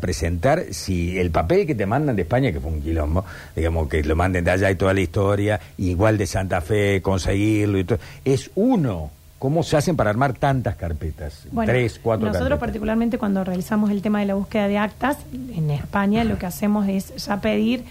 [0.00, 3.24] presentar si el papel que te mandan de España, que fue un quilombo,
[3.56, 7.78] digamos que lo manden de allá y toda la historia, igual de Santa Fe, conseguirlo
[7.78, 9.10] y todo, es uno.
[9.38, 11.46] ¿Cómo se hacen para armar tantas carpetas?
[11.50, 12.66] Bueno, Tres, cuatro Nosotros carpetas.
[12.68, 16.86] particularmente cuando realizamos el tema de la búsqueda de actas, en España lo que hacemos
[16.88, 17.82] es ya pedir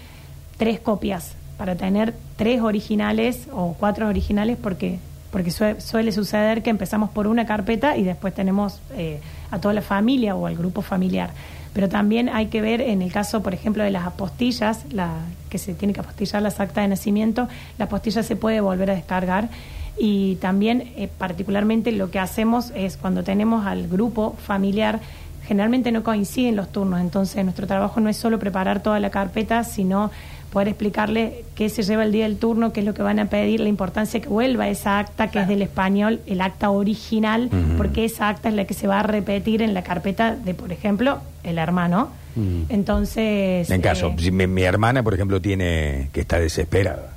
[0.58, 4.98] tres copias para tener tres originales o cuatro originales porque
[5.32, 9.20] porque sue- suele suceder que empezamos por una carpeta y después tenemos eh,
[9.50, 11.30] a toda la familia o al grupo familiar.
[11.76, 15.10] Pero también hay que ver en el caso, por ejemplo, de las apostillas, la,
[15.50, 18.94] que se tiene que apostillar las actas de nacimiento, la apostilla se puede volver a
[18.94, 19.50] descargar.
[19.98, 25.00] Y también eh, particularmente lo que hacemos es cuando tenemos al grupo familiar
[25.46, 29.64] generalmente no coinciden los turnos entonces nuestro trabajo no es solo preparar toda la carpeta
[29.64, 30.10] sino
[30.52, 33.26] poder explicarle qué se lleva el día del turno qué es lo que van a
[33.26, 38.04] pedir la importancia que vuelva esa acta que es del español el acta original porque
[38.04, 41.20] esa acta es la que se va a repetir en la carpeta de por ejemplo
[41.46, 42.10] el hermano.
[42.68, 47.15] Entonces En caso, eh, si mi, mi hermana, por ejemplo, tiene que está desesperada,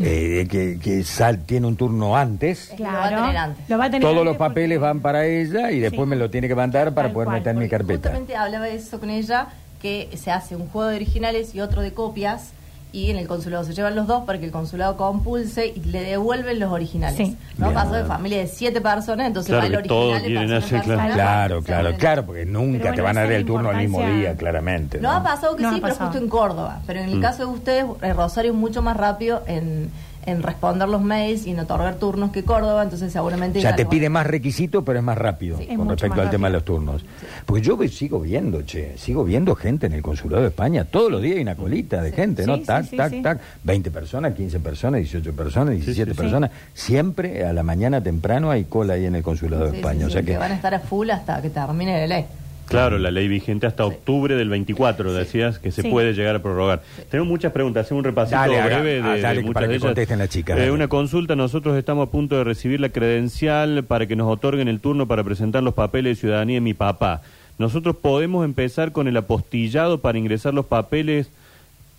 [0.00, 3.68] eh, que, que sal, tiene un turno antes, que lo va a tener antes.
[3.68, 6.10] lo va a tener todos antes los papeles porque- van para ella y después Sí.
[6.10, 8.08] me lo tiene que mandar para Tal poder cual, meter en mi carpeta.
[8.10, 9.48] Justamente hablaba de eso con ella,
[9.80, 12.50] que se hace un juego de originales y otro de copias,
[12.96, 16.02] y en el consulado se llevan los dos para que el consulado compulse y le
[16.02, 17.16] devuelven los originales.
[17.18, 17.36] Sí.
[17.58, 17.70] ¿no?
[17.74, 19.98] Pasó de familia de siete personas, entonces Claro va el original.
[20.08, 21.62] todos quieren hacer, claro.
[21.62, 24.98] Claro, claro, porque nunca te van a dar el turno al mismo día, claramente.
[25.00, 25.16] No ¿no?
[25.18, 26.10] ha pasado que No sí, pero pasado.
[26.10, 26.80] justo en Córdoba.
[26.86, 27.20] Pero en el Mm.
[27.22, 29.90] caso de ustedes, eh, Rosario es mucho más rápido en,
[30.26, 33.58] en responder los mails y en otorgar turnos que Córdoba, entonces seguramente...
[33.60, 36.30] O sea, ya te pide más requisitos, pero es más rápido Sí, con respecto al
[36.30, 37.04] tema de los turnos.
[37.46, 40.84] Porque yo sigo viendo, che, sigo viendo gente en el consulado de España.
[40.84, 42.56] Todos los días hay una colita de gente, ¿no?
[42.56, 43.22] Sí, sí, tac, sí, tac, sí.
[43.22, 43.40] tac.
[43.62, 46.20] 20 personas, 15 personas, 18 personas, 17 sí, sí.
[46.22, 46.50] personas.
[46.74, 50.00] Siempre a la mañana temprano hay cola ahí en el consulado Sí, de sí, España.
[50.00, 50.36] sí, o sea que.
[50.36, 52.26] van a estar a full hasta que termine la ley.
[52.68, 55.88] Claro, la ley vigente hasta octubre del 24, decías que se Sí.
[55.90, 56.82] puede llegar a prorrogar.
[57.10, 59.66] Tenemos muchas preguntas, hacemos un repasito Dale, haga- breve de, ah, de dale, muchas para
[59.66, 59.86] de que ellas.
[59.86, 60.72] contesten las chicas, Eh, dale.
[60.72, 64.80] una consulta, nosotros estamos a punto de recibir la credencial para que nos otorguen el
[64.80, 67.22] turno para presentar los papeles de ciudadanía de mi papá.
[67.58, 71.30] Nosotros podemos empezar con el apostillado para ingresar los papeles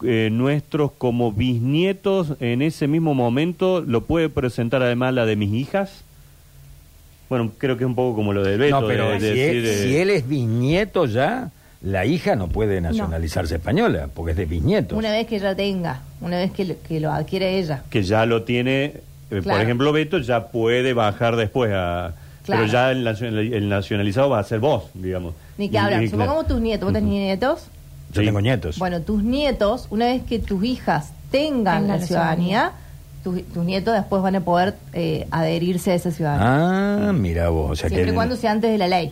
[0.04, 3.82] eh, nuestros como bisnietos en ese mismo momento.
[3.82, 6.04] ¿Lo puede presentar además la de mis hijas?
[7.30, 8.82] Bueno, creo que es un poco como lo del Beto.
[8.82, 11.50] no, pero de- si, de él, decir, eh, si él es bisnieto ya,
[11.82, 14.98] la hija no puede nacionalizarse española, porque es de bisnietos.
[14.98, 17.84] Una vez que ella tenga, una vez que lo, que lo adquiere ella.
[17.90, 18.94] que ya lo tiene,
[19.30, 22.14] eh, por ejemplo, Beto ya puede bajar después a...
[22.46, 22.62] Claro.
[22.62, 25.34] Pero ya el, nacional- el nacionalizado va a ser vos, digamos.
[25.58, 26.08] Ni que hablar.
[26.08, 26.86] Supongamos tus nietos.
[26.86, 27.68] ¿Vos tenés nietos?
[28.14, 28.26] Yo Sí.
[28.26, 28.78] tengo nietos.
[28.80, 32.72] Bueno, tus nietos, una vez que tus hijas tengan la ciudadanía,
[33.24, 37.10] tus, tus nietos después van a poder eh, adherirse a esa ciudadanía.
[37.10, 37.72] Ah, mira vos.
[37.72, 39.12] O sea Siempre que y cuando sea antes de la ley.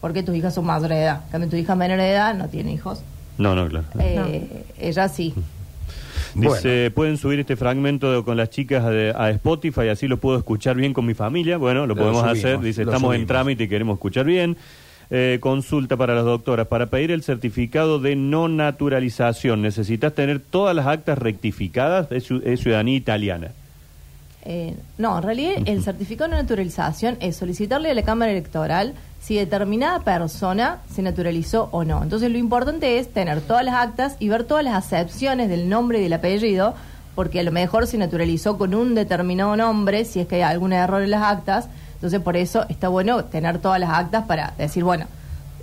[0.00, 1.22] Porque tus hijas son mayores de edad.
[1.26, 3.00] En cambio, tu hija menor de edad no tiene hijos.
[3.36, 3.86] No, no, claro.
[3.98, 5.34] Eh, Ella sí.
[6.34, 10.36] Dice, pueden subir este fragmento de- con las chicas de- a Spotify, así lo puedo
[10.38, 11.56] escuchar bien con mi familia.
[11.56, 12.60] Bueno, lo, Lo podemos subimos, hacer.
[12.60, 14.56] Dice, estamos en trámite y queremos escuchar bien.
[15.10, 16.66] Eh, consulta para las doctoras.
[16.66, 22.12] Para pedir el certificado de no naturalización, ¿necesitas tener todas las actas rectificadas?
[22.12, 23.52] Es, es ciudadanía italiana.
[24.50, 29.34] Eh, no, en realidad el certificado de naturalización es solicitarle a la Cámara Electoral si
[29.34, 32.02] determinada persona se naturalizó o no.
[32.02, 35.98] Entonces lo importante es tener todas las actas y ver todas las acepciones del nombre
[35.98, 36.74] y del apellido,
[37.14, 40.72] porque a lo mejor se naturalizó con un determinado nombre, si es que hay algún
[40.72, 41.68] error en las actas.
[41.98, 45.06] Entonces por eso está bueno tener todas las actas para decir, bueno,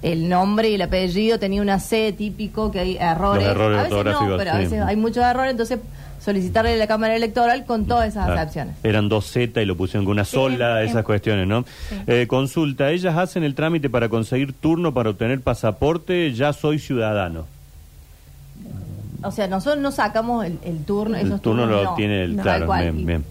[0.01, 3.43] el nombre y el apellido tenía una C típico, que hay errores.
[3.47, 4.55] Los errores a veces no, pero sí.
[4.55, 5.79] a veces hay muchos errores, entonces
[6.19, 8.75] solicitarle a la Cámara Electoral con todas esas Ah, acepciones.
[8.83, 11.63] Eran dos Z y lo pusieron con una Sí, sola, em- esas cuestiones, ¿no?
[11.89, 11.95] Sí.
[12.07, 17.45] Eh, consulta, ellas hacen el trámite para conseguir turno para obtener pasaporte, ya soy ciudadano.
[19.23, 21.15] O sea, nosotros no sacamos el, el turno.
[21.17, 21.95] El esos turno turnos lo no.
[21.95, 23.25] tiene el, No, claro, bien, Y- bien.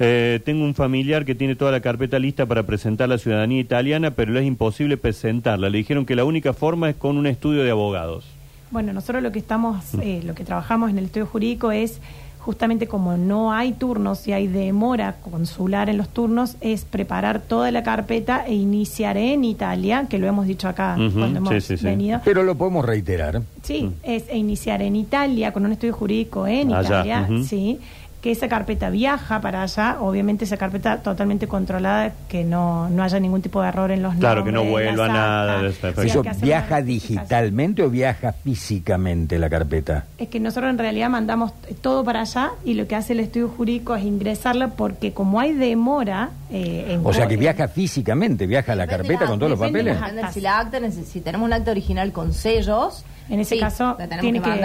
[0.00, 4.12] Eh, tengo un familiar que tiene toda la carpeta lista para presentar la ciudadanía italiana,
[4.12, 5.68] pero le es imposible presentarla.
[5.68, 8.24] Le dijeron que la única forma es con un estudio de abogados.
[8.70, 12.00] Bueno, nosotros lo que estamos, eh, lo que trabajamos en el estudio jurídico es
[12.38, 17.70] justamente como no hay turnos y hay demora consular en los turnos, es preparar toda
[17.70, 21.76] la carpeta e iniciar en Italia, que lo hemos dicho acá cuando hemos sí, sí,
[21.76, 21.84] sí.
[21.84, 22.22] venido.
[22.24, 23.42] Pero lo podemos reiterar.
[23.62, 27.78] Sí, es e iniciar en Italia con un estudio jurídico en Allá, Italia, sí.
[28.20, 33.20] Que esa carpeta viaja para allá, obviamente esa carpeta totalmente controlada, que no, no haya
[33.20, 36.22] ningún tipo de error en los Claro, que no nombres, en vuelva nada Sí, ¿Eso
[36.22, 40.04] que viaja digitalmente o viaja físicamente la carpeta?
[40.18, 43.48] Es que nosotros en realidad mandamos todo para allá y lo que hace el estudio
[43.48, 48.74] jurídico es ingresarla porque como hay demora eh, en O sea que viaja físicamente, viaja
[48.74, 49.96] la carpeta la- con todos los papeles.
[50.32, 54.06] Si la acta, si tenemos un acta original con sellos, En ese sí, caso, la
[54.08, 54.60] tenemos tiene que que-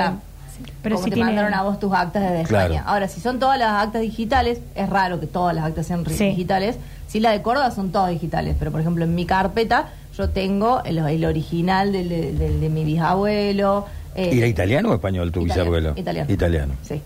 [0.57, 2.73] sí, pero Como si te tiene- mandaron a vos tus actas desde Claro.
[2.73, 2.89] España.
[2.91, 6.25] Ahora, si son todas las actas digitales, es raro que todas las actas sean Sí.
[6.25, 6.77] digitales.
[7.07, 10.83] Si la de Córdoba son todas digitales, pero por ejemplo en mi carpeta yo tengo
[10.83, 13.85] el, el original del, del- de mi bisabuelo.
[14.15, 15.93] eh, ¿Y era italiano o español tu italiano, bisabuelo?
[15.99, 16.31] Italiano.
[16.31, 16.73] Italiano.
[16.83, 17.01] Sí.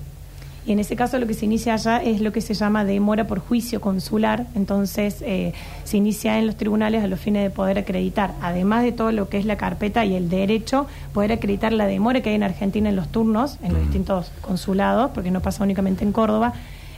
[0.67, 3.25] Y en ese caso lo que se inicia allá es lo que se llama demora
[3.25, 5.53] por juicio consular, entonces eh,
[5.85, 9.29] se inicia en los tribunales a los fines de poder acreditar, además de todo lo
[9.29, 12.89] que es la carpeta y el derecho, poder acreditar la demora que hay en Argentina
[12.89, 16.51] en los turnos, en los distintos consulados, porque no pasa únicamente en Córdoba,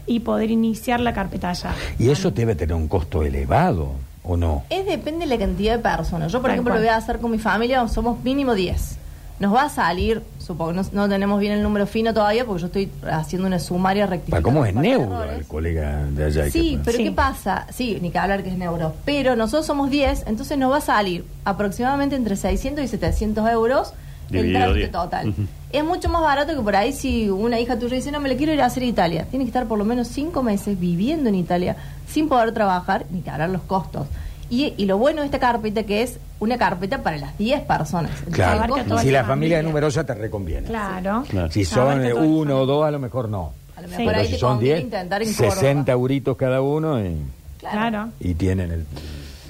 [0.08, 1.76] y poder iniciar la carpeta allá.
[2.00, 3.92] Y eso debe tener un costo elevado,
[4.24, 4.64] ¿o no?
[4.72, 6.32] Es depende de la cantidad de personas.
[6.32, 6.82] Yo, por Tal ejemplo, cual.
[6.82, 8.98] lo voy a hacer con mi familia, somos mínimo 10.
[9.40, 12.68] Nos va a salir, supongo, no, no tenemos bien el número fino todavía porque yo
[12.68, 14.44] estoy haciendo una sumaria Para rectificación.
[14.44, 15.38] ¿Cómo es neuro errores.
[15.40, 16.44] el colega de allá?
[16.44, 17.04] que- Sí, pero Sí.
[17.06, 17.66] ¿qué pasa?
[17.72, 18.94] Sí, ni que hablar que es neuro.
[19.06, 23.94] Pero nosotros somos 10, entonces nos va a salir aproximadamente entre 600 y 700 euros
[24.30, 24.92] el Dividido trámite 10.
[24.92, 25.30] total.
[25.30, 25.42] Ujú.
[25.72, 28.36] Es mucho más barato que por ahí si una hija tuya dice, no, me la
[28.36, 29.26] quiero ir a hacer a Italia.
[29.30, 31.78] Tiene que estar por lo menos 5 meses viviendo en Italia
[32.08, 34.06] sin poder trabajar ni que hablar los costos.
[34.50, 38.12] Y, y lo bueno de esta carpeta que es una carpeta para las 10 personas.
[38.26, 39.62] Entonces, Claro, si la la familia es familia.
[39.64, 40.68] numerosa te reconviene.
[40.68, 41.24] Claro.
[41.30, 41.52] Claro.
[41.52, 42.54] Si son eh, uno o familia.
[42.66, 43.54] dos, a lo mejor no.
[43.76, 43.92] A lo Sí.
[43.92, 45.92] mejor Pero ahí si te son conviene 10, intentar en 60 Córdoba.
[45.94, 47.16] euritos cada uno y,
[47.60, 48.10] Claro.
[48.20, 48.86] y tienen el,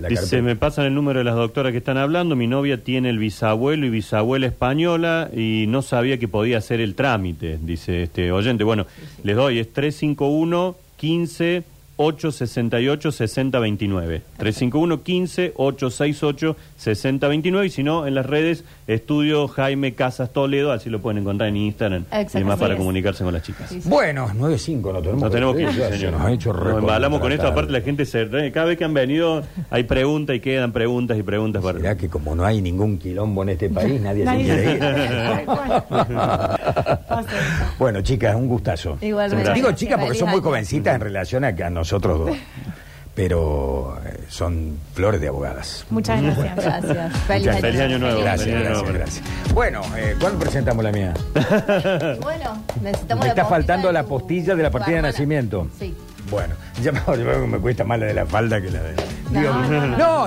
[0.08, 2.34] Dice, me pasan el número de las doctoras que están hablando.
[2.38, 6.96] Mi novia tiene el bisabuelo y bisabuela española y no sabía que podía hacer el
[6.96, 8.64] trámite, dice este oyente.
[8.64, 8.86] Bueno,
[9.24, 11.64] les doy, es 351 15
[12.02, 14.22] 868 6029.
[14.38, 20.90] 351 15 868 6029 y si no, en las redes, estudio Jaime Casas Toledo, así
[20.90, 22.78] lo pueden encontrar en Instagram y Exacto, demás para es.
[22.80, 23.68] comunicarse con las chicas.
[23.70, 23.90] Sí, sí.
[23.90, 26.14] Bueno, 9.5, no tenemos No tenemos que ir, señor.
[26.14, 28.24] nos ha hecho Nos embalamos con esto, aparte la gente se...
[28.24, 31.80] re- Cada vez que han venido hay preguntas y quedan preguntas y preguntas para...
[31.80, 35.48] Será que como no hay ningún quilombo en este país, nadie, Nadie se quiere ir.
[37.78, 38.98] Bueno, chicas, un gustazo.
[39.02, 39.54] Igualmente.
[39.54, 41.89] Digo chicas porque son muy jovencitas en relación a, que a nosotros
[42.20, 42.38] dos.
[43.16, 45.86] Pero eh, son flores de abogadas.
[45.90, 46.56] Muchas gracias.
[46.56, 47.14] Gracias.
[47.28, 48.22] Feliz, Muchas Feliz año nuevo.
[48.22, 48.98] Gracias, Feliz año gracias, nuevo.
[49.00, 49.54] gracias.
[49.54, 51.14] Bueno, eh, ¿cuándo presentamos la mía?
[52.22, 55.68] Bueno, necesitamos Me la está faltando la postilla de la partida de nacimiento.
[55.80, 55.94] Sí.
[56.30, 57.02] Bueno, ya me,
[57.48, 58.96] me cuesta más la de la falda que la de...
[59.32, 59.98] No, Digo, no, no.
[59.98, 60.18] no,